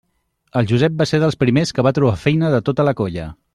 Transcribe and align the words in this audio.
El 0.61 0.69
Josep 0.71 0.95
va 1.01 1.07
ser 1.11 1.19
dels 1.25 1.37
primers 1.45 1.75
que 1.79 1.87
va 1.89 1.93
trobar 1.99 2.17
feina 2.25 2.53
de 2.57 2.63
tota 2.71 2.87
la 2.91 2.97
colla. 3.05 3.29